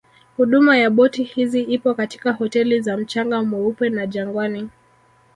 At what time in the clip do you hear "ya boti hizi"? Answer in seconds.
0.77-1.61